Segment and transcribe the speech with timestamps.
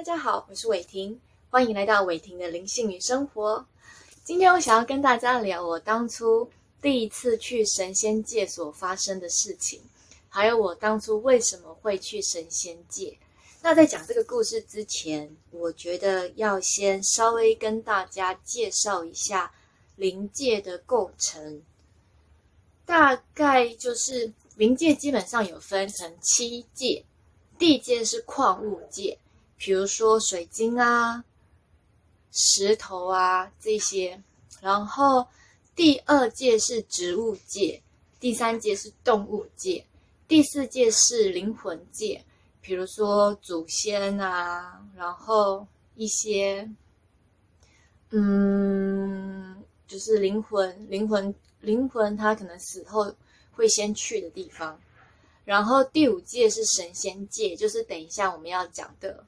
[0.00, 3.66] 大家好，我是伟霆，欢迎来到伟霆的灵性与生活。
[4.24, 6.48] 今天我想要跟大家聊我当初
[6.80, 9.78] 第一次去神仙界所发生的事情，
[10.30, 13.14] 还有我当初为什么会去神仙界。
[13.60, 19.52] 那在讲这个故事之前，我觉得要先稍微跟大家介绍一下
[19.96, 21.60] 灵界的构成。
[22.86, 27.04] 大概就是灵界基本上有分成七界，
[27.58, 29.18] 第一界是矿物界。
[29.62, 31.22] 比如说水晶啊、
[32.32, 34.22] 石头啊这些，
[34.62, 35.26] 然后
[35.76, 37.82] 第二界是植物界，
[38.18, 39.84] 第三界是动物界，
[40.26, 42.24] 第四界是灵魂界。
[42.62, 46.66] 比如说祖先啊，然后一些，
[48.12, 53.14] 嗯，就是灵魂、灵魂、灵魂，它可能死后
[53.52, 54.80] 会先去的地方。
[55.44, 59.26] 然后第五界是神仙界，就是等一下我们要讲的。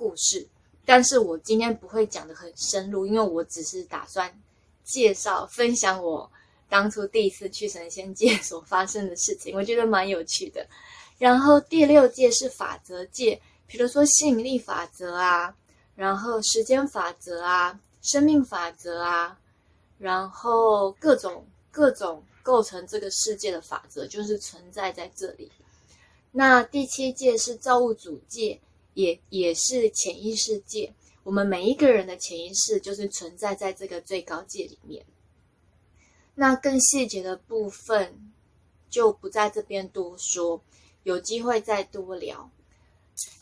[0.00, 0.48] 故事，
[0.86, 4.34] 但是我今天不会讲的很深入，因为我只是打算
[4.82, 6.32] 介绍、分享我
[6.70, 10.66] 当初第一次去神仙界所发生的事情， 我觉得蛮有趣的。
[11.18, 15.54] 然后第六届是法则界，比如说吸引力法则啊，
[15.94, 19.38] 然后时间法则啊，生命法则啊，
[19.98, 25.52] 然后各种各种构成这个世界的法则，就是存在在这里。
[26.32, 28.58] 那第七届是造物主界。
[29.00, 35.04] 也也是潜意识界，我们每一个人的潜意识就是存在在这个最高界里面。
[36.34, 38.32] 那更细节的部分
[38.88, 40.62] 就不在这边多说，
[41.02, 42.50] 有机会再多聊。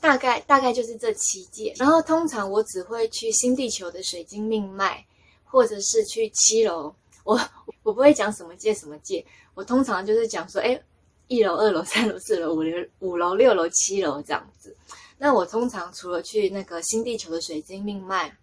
[0.00, 5.04] 大概大概就是这七界，然后通常我只会去新地球的水晶命脉，
[5.44, 6.94] 或者是去七楼。
[7.24, 7.40] 我
[7.82, 10.80] 我不会讲什么界什么界，我通常就是讲说，哎，
[11.26, 14.76] 一楼、二楼、三楼、四楼、五楼、五楼、六楼、七楼这样子。
[15.24, 18.36] 那我通常除了去那个新地球的水晶命脉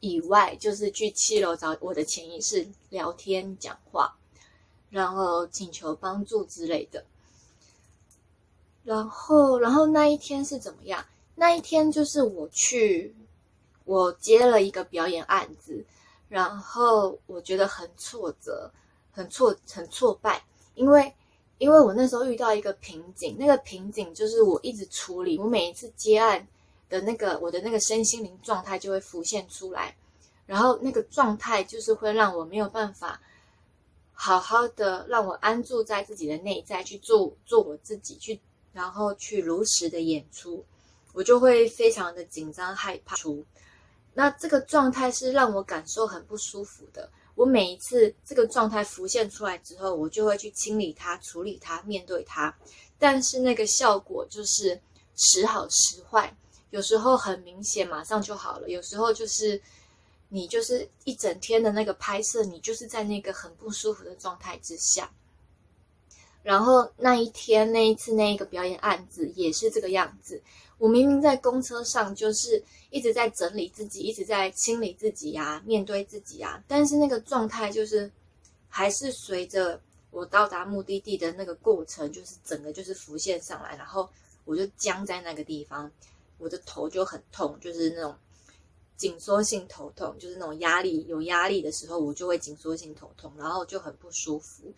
[0.00, 4.14] 以外，就是去七楼找我的潜意识聊天、讲话，
[4.90, 7.02] 然后请求帮助之类的。
[8.82, 11.02] 然后，然后那一天是怎么样？
[11.34, 13.16] 那一天就是我去，
[13.86, 15.82] 我接了一个表演案子，
[16.28, 18.70] 然后我觉得很挫折，
[19.12, 21.14] 很挫，很挫败，因为。
[21.58, 26.46] 因为我那时候遇到一个瓶颈，那个瓶颈就是我一直处理，我每一次接案
[26.88, 29.96] 的那个我的那个身心灵状态就会浮现出来，
[30.46, 33.20] 然后那个状态就是会让我没有办法
[34.12, 38.40] 好好的让我安住在自己的内在去做做我自己去，
[38.72, 40.64] 然后去如实的演出，
[41.12, 43.44] 我就会非常的紧张害怕出，
[44.12, 47.08] 那这个状态是让我感受很不舒服的。
[47.34, 52.54] 我每一次这个状态浮现出来之后，我就会去清理它、处理它、面对它。
[52.98, 54.80] 但是那个效果就是
[55.16, 56.36] 时好时坏，
[56.70, 59.60] 有时候很明显，马上就好了；有时候就是
[60.28, 65.12] 你就是一整天的那个拍摄，你就是在那个很不舒服的状态之下。
[66.42, 70.42] 然后那一天那一次那一个表演案子也是这个样子。
[70.84, 76.62] 我明明在公车上，就是一直在整理自己，一直在清理自己呀，面对自己呀。
[76.68, 78.10] 但是那个状态就是，
[78.68, 79.80] 还是随着
[80.10, 84.06] 我到达目的地的那个过程，就是整个就是浮现上来，然后
[84.44, 85.90] 我就僵在那个地方，
[86.36, 88.14] 我的头就很痛，就是那种
[88.98, 94.70] 紧缩性头痛，就是那种压力有压力的时候，我就会紧缩性头痛，然后就很不舒服。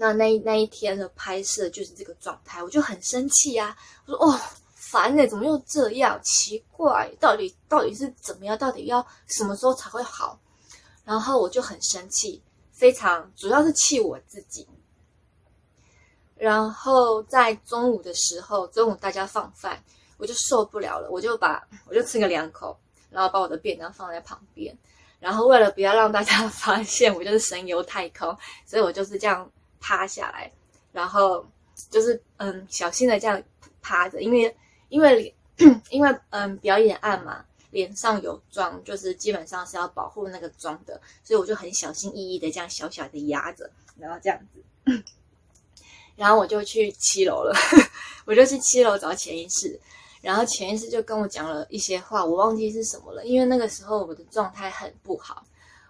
[0.00, 3.76] 那那那一天的拍摄就是这个状态，我就很生气呀！
[4.06, 4.40] 我说：“哦，
[4.76, 6.18] 烦呢，怎么又这样？
[6.22, 8.56] 奇怪，到底到底是怎么样？
[8.56, 10.38] 到底要什么时候才会好？”
[11.04, 14.68] 然后我就很生气，非常主要是气我自己。
[16.36, 19.82] 然后在中午的时候，中午大家放饭，
[20.16, 22.78] 我就受不了了，我就把我就吃个两口，
[23.10, 24.78] 然后把我的便当放在旁边，
[25.18, 29.50] 然后为了不要让大家 发现我就是神游太空，所以我就是这样。
[29.80, 30.50] 趴下来，
[30.92, 31.46] 然后
[31.90, 33.42] 就是嗯，小心的这样
[33.80, 34.56] 趴着，因为
[34.88, 35.34] 因为
[35.90, 45.02] 因为嗯，表演暗嘛，脸上有妆，就是基本上是要保护那个妆的，所以我就很小心翼翼的这样小小的压着，然后这样子，
[46.16, 47.54] 然后我就去七楼了，
[48.24, 49.78] 我就去七楼找潜意识，
[50.20, 55.44] 然后潜意识就跟我讲了一些话，我忘记是什么了，因为那个时候我的状态很不好，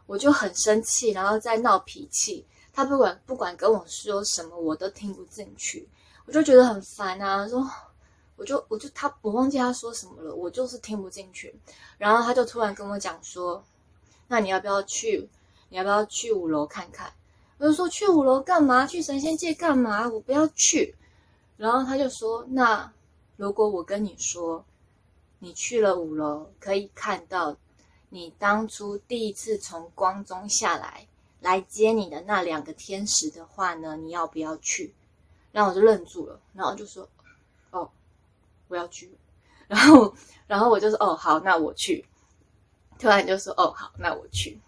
[0.07, 2.45] 我就很生气，然后再闹脾气。
[2.79, 5.89] 他不管不管跟我说什么，我都听不进去，
[6.27, 7.49] 我就觉得很烦啊。
[7.49, 7.69] 说，
[8.37, 11.53] 我就我就他我忘记他说什么了，我就是听不进去。
[11.97, 13.61] 然后他就突然跟我讲说
[14.29, 15.29] ：“那你要不要去？
[15.71, 17.13] 你要不要去五楼看看？”
[17.59, 18.87] 我就说：“去五楼干嘛？
[18.87, 20.09] 去神仙界干嘛？
[20.09, 20.95] 我不要去。”
[21.59, 22.93] 然后他就说：“那
[23.37, 24.65] 如果我跟你说，
[25.41, 27.57] 你去了五楼，可以看到
[28.11, 31.09] 你当初第一次从光中下来
[31.41, 34.95] 来接你的那两个天使的话呢，你要不要去？
[35.53, 37.09] 然后我就愣住了，然后就说
[37.71, 37.91] ：“哦，
[38.69, 39.11] 我要去。
[39.67, 40.15] ”然后，
[40.47, 42.05] 然后我就说：“哦，好，那我去。”
[42.99, 44.61] 突然就说：“哦，好，那我去。”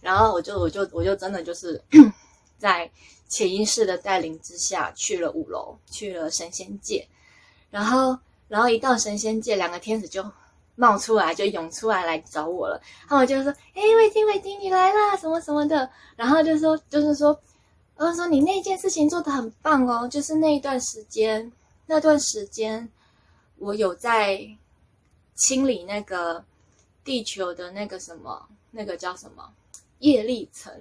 [0.00, 1.82] 然后我就，我就，我就真的就是
[2.58, 2.90] 在
[3.28, 7.08] 潜意识的带领之下去了五楼，去了神仙界。
[7.70, 8.18] 然后，
[8.48, 10.24] 然后一到神仙界，两个天使就
[10.76, 12.80] 冒出来，就涌出来来找我了。
[13.08, 17.38] 他们就说：“哎，伟霆，伟霆，你来啦，什么什么的。”然后就说，就是说，
[17.96, 21.50] 他说你那件事情做的很棒哦，就是那一段时间，
[21.86, 22.88] 那段时间
[23.58, 24.40] 我有在
[25.34, 26.44] 清理那个
[27.02, 29.50] 地球的那个什么，那个叫什么
[29.98, 30.72] 业力层，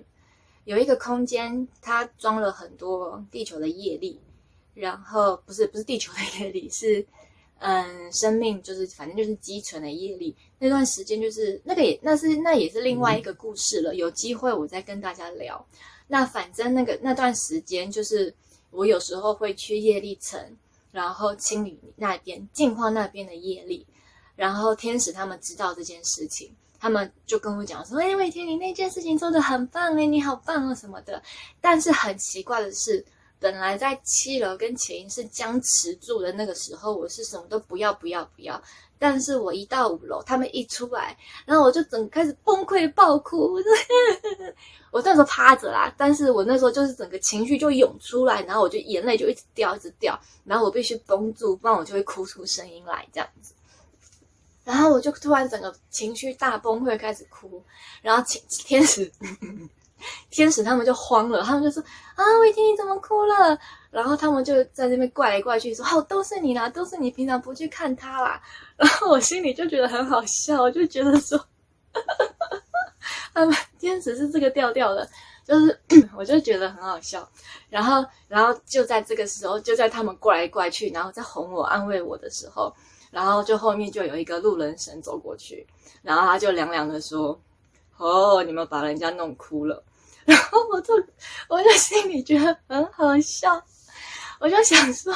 [0.65, 4.19] 有一个空间，它装了很多地球的业力。
[4.73, 7.07] 然后不是不是地球的业力，是
[7.59, 10.35] 嗯生命就是反正就是积存的业力。
[10.59, 13.95] 那段时间就是那个也那是那也是另外一个故事了。
[13.95, 15.65] 有机会我再跟大家聊。
[16.07, 18.33] 那反正那个那段时间就是
[18.71, 20.39] 我有时候会去业力层，
[20.91, 23.85] 然后清理那边净化那边的业力。
[24.35, 31.23] 然后天使他们知道这件事情，他们就跟我讲说：“哎，伟天，你那件事情做的很棒哎，你好棒啊什么的。”
[31.61, 33.03] 但是很奇怪的是。
[33.39, 38.61] 本来在七楼跟潜意识僵持住的那个时候，我是什么都不要不要不要。
[38.97, 41.15] 但是我一到五楼，他们一出来，
[41.45, 43.59] 然后我就整开始崩溃爆哭。
[44.89, 53.53] 我那时候趴着啦，但是我那时候就是整个情绪就涌出来，然后我就眼泪就一直掉一直掉，然后我必须绷住，不然我就会哭出声音来这样子。
[54.63, 57.61] 然后我就突然整个情绪大崩溃，开始哭，
[58.01, 59.11] 然后天天使。
[60.29, 61.81] 天使他们就慌了，他们就说
[62.15, 63.57] ：“啊，伟霆你怎么哭了？”
[63.91, 68.41] 然后他们就在那边怪来怪去，说：“哦，都是你啦，都是你平常不去看他啦。”
[68.75, 71.39] 然后我心里就觉得很好笑，我就觉得说
[73.33, 75.07] ：“他们天使是这个调调的，
[75.45, 75.79] 就是
[76.17, 77.25] 我就觉得很好笑。”
[77.69, 82.73] 然后，然后就在这个时候，就在他们怪来怪去，然后在哄我、安慰我的时候，
[83.11, 85.65] 然后就后面就有一个路人神走过去，
[86.01, 87.39] 然后他就凉凉的说
[87.95, 89.81] ：“哦，你们把人家弄哭了。”
[90.25, 90.93] 然后我就，
[91.47, 93.63] 我就心里觉得很好笑，
[94.39, 95.13] 我就想说，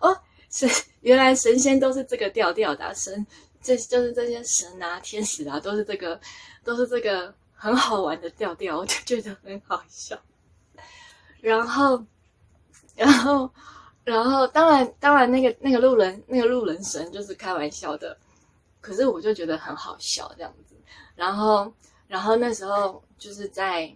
[0.00, 0.16] 哦，
[0.50, 0.70] 神
[1.00, 3.26] 原来神仙都是这个调调的，神
[3.60, 6.20] 这就是这些神啊、天使啊，都是这个，
[6.62, 10.16] 都是这个很好玩的调调，我就觉得很好笑。
[11.40, 12.04] 然后，
[12.94, 13.50] 然后，
[14.04, 18.16] 然后，当然，当然，那个那个路人，那个路人神就是开玩笑的，
[18.80, 20.76] 可是我就觉得很好笑这样子。
[21.16, 21.74] 然后，
[22.06, 23.92] 然后那时候就是在。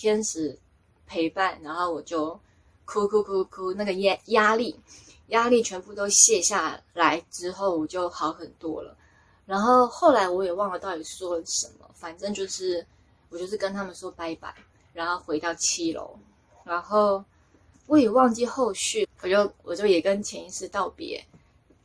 [0.00, 0.58] 天使
[1.06, 2.40] 陪伴，然后我就
[2.86, 4.80] 哭哭哭哭，那个压压力
[5.26, 8.96] 压力全部都卸下来之后，我就好很多了。
[9.44, 12.86] 然后后来我也忘了到底说了什么，反正就是
[13.28, 14.54] 我就是跟他们说拜拜，
[14.94, 16.18] 然后回到七楼，
[16.64, 17.22] 然后
[17.86, 21.22] 我也忘记后续，我就我就也跟潜意识道别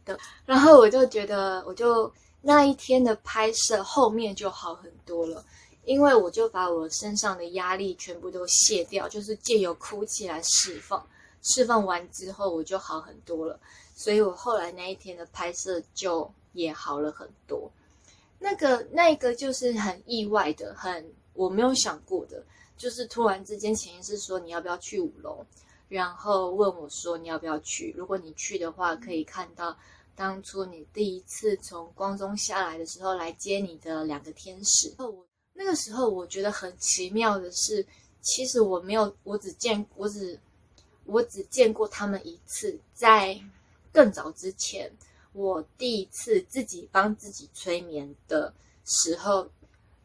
[0.05, 2.09] 的，然后我就觉得我就
[2.41, 5.43] 那一天的拍摄后面就好很多了。
[5.85, 11.07] 因为我就把我身上的压力全部都卸掉，就是借由哭泣来释放，
[11.41, 13.59] 释放完之后我就好很多了，
[13.95, 17.71] 所以我后来那一天的拍摄就也好了很多。
[18.39, 22.43] 那个那个就是很意外的，很我没有想过的，
[22.75, 25.45] 就是突然之间潜意识说你要不要去五楼，
[25.87, 29.77] 然后问我说你要不要去，如果你去的话，可以看到
[30.15, 34.93] 当初你第一次从光中下来的时候来接你的两个天使。
[35.57, 37.85] 那个时候我觉得很奇妙的是，
[38.19, 40.37] 其实我没有，我只见我只
[41.05, 43.41] 我只见过他们一次，在
[43.93, 44.91] 更早之前，
[45.31, 49.49] 我第一次自己帮自己催眠的时候，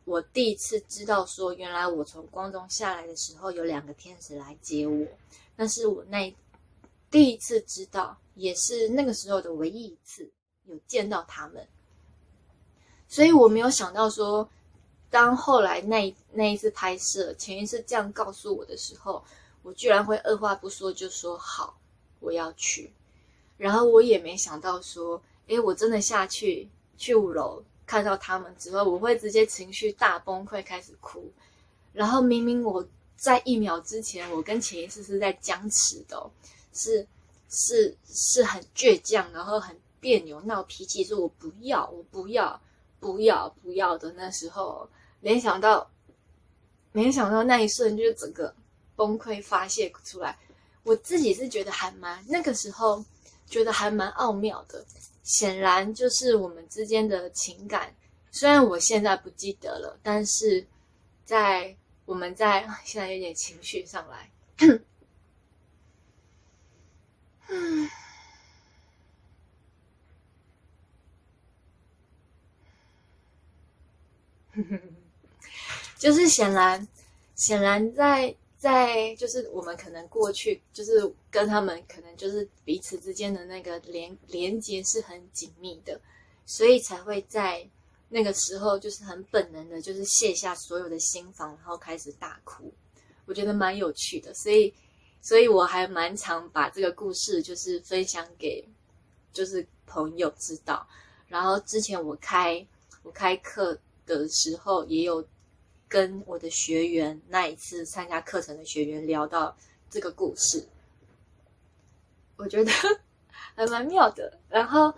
[0.05, 5.05] 我第一次知道说，原来我从光中下来的时候，有两个天使来接我，
[5.57, 6.33] 那是我那
[7.11, 10.31] 第一次知道，也是那个时候的唯一一次
[10.67, 11.67] 有见到他们，
[13.09, 14.49] 所以我没有想到说。
[15.11, 19.23] 当后来那那一次拍摄，潜意识这样告诉我的时候，
[19.63, 21.77] 我居然会二话不说就说好，
[22.21, 22.93] 我要去。
[23.59, 31.29] 然后我也没想到说，诶，我真的下去去五楼看到他们之后，我会直接情绪大崩溃，开始哭。
[31.93, 32.87] 然后明明我
[33.17, 36.31] 在一秒之前，我跟潜意识是在僵持的，
[36.73, 37.05] 是
[37.49, 42.59] 是是很倔强，然后很别扭，闹脾气，说我不要，我不要，
[43.01, 44.89] 不要，不要的那时候。
[45.21, 45.91] 没想到，
[46.93, 48.55] 没想到那一瞬就是整个
[48.97, 50.39] 崩溃发泄出来。
[50.83, 53.05] 我自己是觉得还蛮那个时候，
[53.47, 54.85] 觉得还蛮奥妙的。
[55.23, 57.95] 显然就是我们之间的情感，
[58.31, 60.67] 虽然我现在不记得了，但是
[61.25, 64.85] 在我们在现在有点情绪上来，嗯。
[76.01, 76.89] 就是显然，
[77.37, 80.93] 显然在在就是我们可能过去就是
[81.31, 86.01] 跟他们可能就是彼此之间的那个连连接是很紧密的，
[86.47, 87.69] 所以才会在
[88.09, 92.73] 那个时候就是很本能的，就是卸下所有的心防，然后开始大哭。
[93.27, 94.73] 我觉得蛮有趣的，所以
[95.21, 98.67] 所以我还蛮常把这个故事就是分享给
[99.35, 100.89] 就是朋友知道。
[101.29, 102.67] 然后之前我开
[103.03, 103.79] 我开课。
[104.07, 105.25] 的时候也有
[105.91, 109.55] 跟我的学员那一次参加课程的学员聊到
[109.91, 110.67] 这个故事，
[112.37, 112.71] 我觉得
[113.55, 114.39] 还蛮妙的。
[114.49, 114.95] 然后，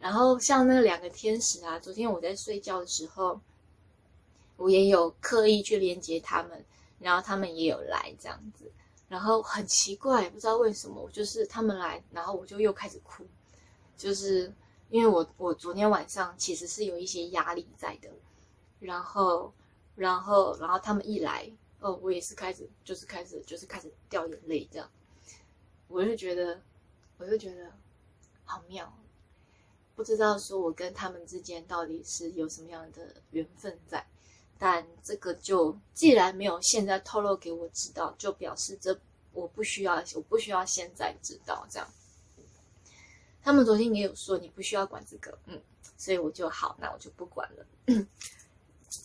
[0.00, 3.40] 然后像那两个天使啊，昨天我在睡觉的时候，
[4.56, 6.64] 我也有刻意去连接他们，
[6.98, 8.70] 然后他们也有来这样子。
[9.08, 13.24] 然后很奇怪，不知道为什么，就是他们来，然后我就又开始哭，
[13.96, 14.52] 就是。
[14.92, 18.08] 因为我我昨天晚上其实是有一些压力在的，
[18.80, 19.54] 然后
[19.96, 24.90] 然后然后他们一来哦，我也是开始就是开始就是开始掉眼泪这样，
[25.88, 26.60] 我就觉得
[27.18, 27.72] 我就觉得
[28.44, 28.92] 好妙，
[29.94, 34.06] 不知道说我跟他们之间到底是有什么样的缘分在，
[34.58, 38.98] 但这个就既然没有现在透露给我知道，就表示这
[39.32, 41.88] 我不需要我不需要现在知道这样。
[43.42, 45.58] 他们昨天也有说你不需要管这个，嗯，
[45.96, 47.66] 所以我就好，那我就不管了。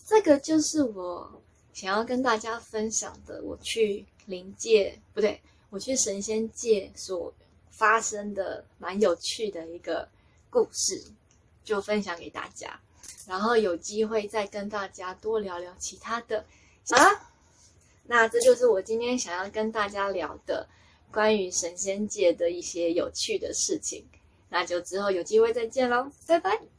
[0.06, 5.40] 这个就是我想要跟大家分享的，我去灵界不对，
[5.70, 7.32] 我去神仙界所
[7.70, 10.08] 发生的蛮有趣的一个
[10.50, 11.04] 故事，
[11.62, 12.80] 就分享给大家。
[13.26, 16.44] 然后有机会再跟大家多聊聊其他的
[16.90, 17.32] 啊。
[18.04, 20.68] 那这就是我今天想要跟大家聊的
[21.12, 24.04] 关于神仙界的一些有趣的事情。
[24.48, 26.75] 那就之后有机会再见喽，拜拜。